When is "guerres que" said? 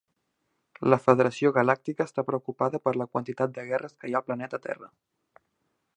3.71-4.11